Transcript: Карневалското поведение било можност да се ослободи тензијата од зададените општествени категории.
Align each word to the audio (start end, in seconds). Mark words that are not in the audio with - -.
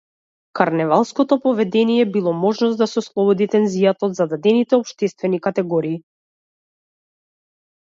Карневалското 0.53 1.37
поведение 1.43 2.05
било 2.15 2.33
можност 2.45 2.79
да 2.81 2.87
се 2.95 2.97
ослободи 3.03 3.49
тензијата 3.57 4.09
од 4.09 4.19
зададените 4.23 4.81
општествени 4.81 5.43
категории. 5.51 6.03